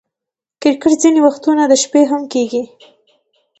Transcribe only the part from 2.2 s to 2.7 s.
کیږي.